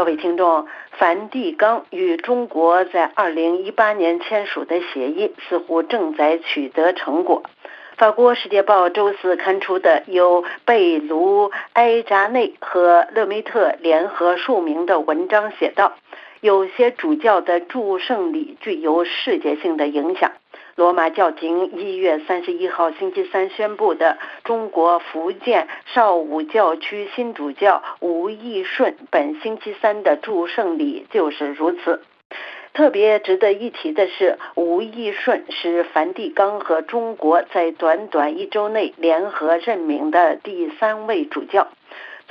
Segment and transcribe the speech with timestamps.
[0.00, 7.42] 各位听众，梵蒂冈与中国在二零一八年签署的协议似乎正在取得成果。
[7.98, 15.92] 法国《世界报》周四刊出的由贝卢埃扎内和勒梅特联合署名的文章写道
[16.40, 20.32] ：“有些主教的祝圣礼具有世界性的影响。”
[20.80, 32.00] 罗马教廷一月三十一号星期三宣布的中国福建邵武教区新主教吴义顺本星期三的祝圣礼就是如此。
[32.72, 41.68] 特别值得一提的是，吴义顺是梵蒂冈和中国在短短一周内联合任命的第三位主教。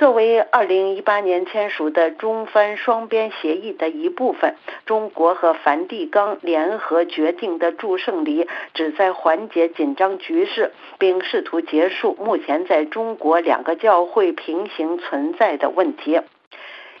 [0.00, 4.54] 作为2018年签署的中梵双边协议的一部分，
[4.86, 16.18] 中国和梵蒂冈联合决定的祝圣礼旨在缓解紧张局势，并试图结束目前在中国两个教会平行存在的问题。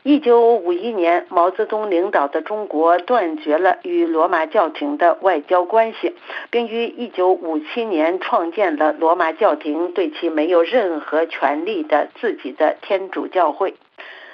[0.02, 6.14] 一九五一年，毛泽东领导的中国断绝了与罗马教廷的外交关系，
[6.50, 13.74] 并于一九五七年创建了罗马教廷对其没有任何权利的自己的天主教会。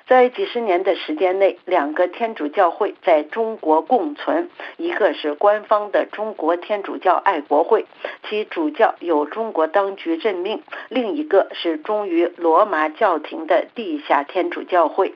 [0.07, 7.87] 在几十年的时间内，两个天主教会在中国共存，一个是官方的中国天主教爱国会，
[8.29, 10.59] 其主教由中国当局任命；
[10.89, 15.13] 另一个是忠于罗马教廷的地下天主教会。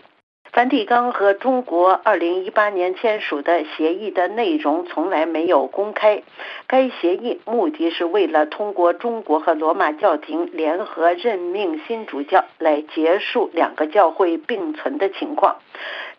[0.61, 6.23] 梵蒂冈和中国二零一八年签署的协议的内容从来没有公开。
[6.67, 15.57] 该协议目的是为了通过中国和罗马教廷联合任命新主教来结束两个教会并存的情况。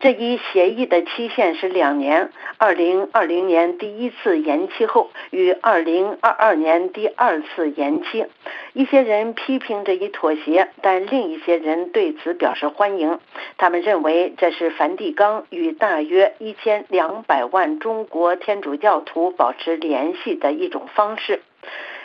[0.02, 8.26] 这一协议的期限是两年，2020年第一次延期后，于2022年第二次延期。
[8.74, 13.20] 一些人批评这一妥协，但另一些人对此表示欢迎。
[13.60, 21.42] 他们认为这是梵蒂冈与大约一千两百万中国天主教徒保持联系的一种方式。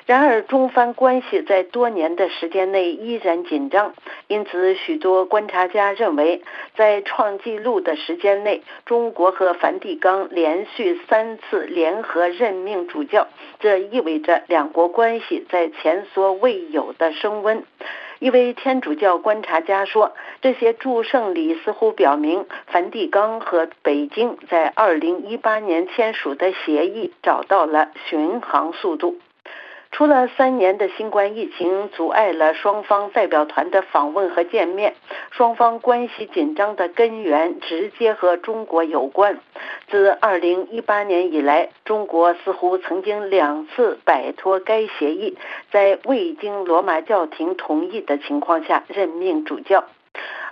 [0.06, 3.92] 然而，中梵关系在多年的时间内依然紧张，
[4.28, 6.42] 因此许多观察家认为，
[6.76, 13.26] 在创纪录的时间内，中国和梵蒂冈连续三次联合任命主教，
[13.58, 17.64] 这意味着两国关系在前所未有的升温。
[18.20, 29.18] 一位天主教观察家说：“这些祝圣礼似乎表明，梵蒂冈和北京在2018年签署的协议找到了巡航速度。”
[29.92, 34.94] 除了三年的新冠疫情阻碍了双方代表团的访问和见面，
[35.30, 39.38] 双方关系紧张的根源直接和中国有关。
[39.88, 45.38] 自2018年以来，中国似乎曾经两次摆脱该协议，
[45.70, 49.84] 在未经罗马教廷同意的情况下任命主教。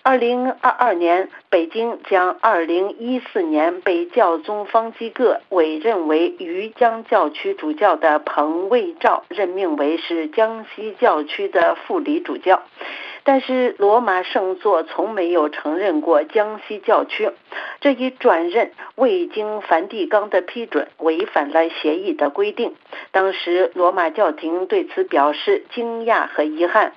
[0.07, 12.63] 二零二二年，北京将二零一四年被教宗方济各委任为渝江教区主教的彭卫照任命为是江西教区的副理主教。
[13.23, 17.31] 但是罗马圣座从没有承认过江西教区，
[17.81, 22.75] 这一转任未经梵蒂冈的批准，违反了协议的规定。
[23.11, 26.93] 当时罗马教廷对此表示惊讶和遗憾。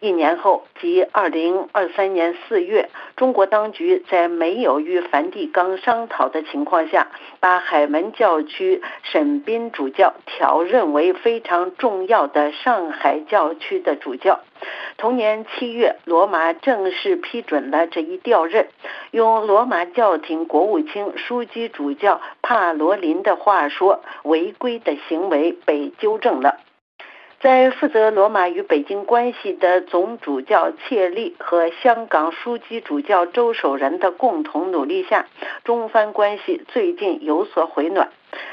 [0.00, 7.08] 一年后，即二零二三年四月，中国当局在没有与梵蒂冈商讨的情况下，
[7.40, 14.40] 把海门教区沈斌主教调任为非常重要的上海教区的主教。
[14.98, 18.68] 同年七月，罗马正式批准了这一调任。
[19.10, 26.58] 用罗马教廷国务卿枢机主教帕罗林的话说：“违规的行为被纠正了。”
[27.40, 35.24] 在负责罗马与北京关系的总主教切利和香港枢机主教周守仁的共同努力下，
[35.64, 38.10] 中梵关系最近有所回暖。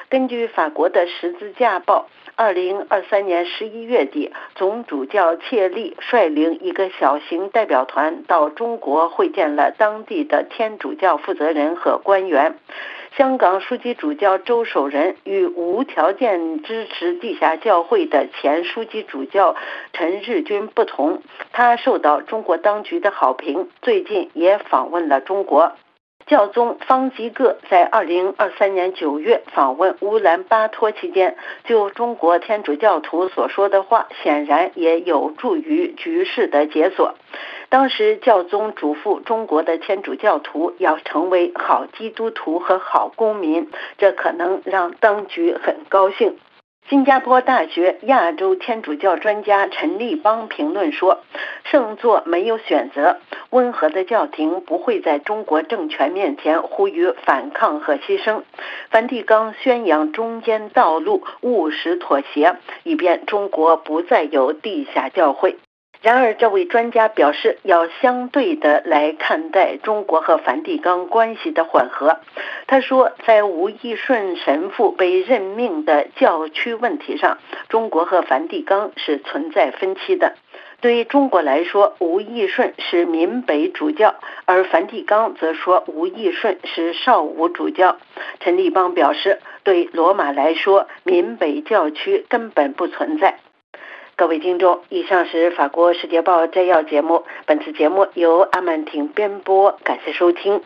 [0.07, 12.55] 根据法国的《十字架报》，二零二三年十一月底，总主教切利率领一个小型代表团到中国会见了当地的天主教负责人和官员。
[13.17, 19.55] 香港书记主教周守仁与无条件支持地下教会的前书记主教
[19.91, 25.71] 陈日军不同，他受到中国当局的好评，最近也访问了中国。
[26.27, 37.15] 教宗方济各在二零二三年九月访问乌兰巴托期间，就中国天主教徒所说的话，显然也有助于局势的解锁。
[37.69, 46.37] 当时教宗嘱咐中国的天主教徒要成为好基督徒和好公民，这可能让当局很高兴。
[46.89, 51.19] 新加坡大学亚洲天主教专家陈立邦评论说
[51.69, 53.17] ：“圣座没有选择，
[53.49, 58.43] 温和的教廷不会在中国政权面前呼吁反抗和牺牲。
[58.89, 65.57] 梵蒂冈宣扬中间道路，务实妥协，以便中国不再有地下教会。
[66.07, 72.19] 然而，这位专家表示，要相对的来看待中国和梵蒂冈关系的缓和。
[72.65, 80.35] 他说，在吴义顺神父被任命的教区问题上，中国和梵蒂冈是存在分歧的。
[80.79, 84.15] 对于中国来说，吴义顺是闽北主教，
[84.45, 87.97] 而梵蒂冈则说吴义顺是少吴主教。
[88.39, 93.39] 陈立邦表示，对罗马来说，闽北教区根本不存在。
[94.17, 97.23] 各位听众，以上是法国《世界报》摘要节目。
[97.45, 100.59] 本次节目由阿曼婷编播，感谢收听。